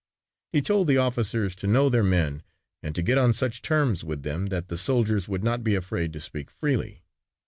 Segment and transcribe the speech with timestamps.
[0.51, 2.41] He told the officers to know their men
[2.81, 6.11] and to get on such terms with them that the soldiers would not be afraid
[6.13, 7.03] to speak freely.